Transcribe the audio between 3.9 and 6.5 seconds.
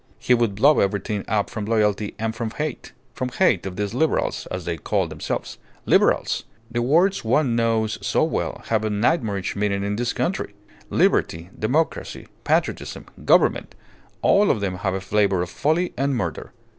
Liberals, as they call themselves. Liberals!